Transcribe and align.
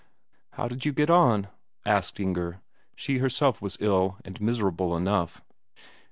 "How 0.53 0.67
did 0.67 0.83
you 0.83 0.93
get 0.93 1.11
on?" 1.11 1.47
asked 1.85 2.19
Inger. 2.19 2.59
She 2.95 3.19
herself 3.19 3.61
was 3.61 3.77
ill 3.79 4.17
and 4.25 4.41
miserable 4.41 4.97
enough. 4.97 5.43